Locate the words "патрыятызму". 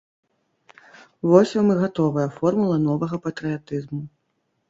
3.27-4.01